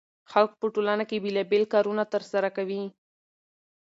[0.31, 2.83] خلک په ټولنه کې بېلابېل کارونه ترسره کوي.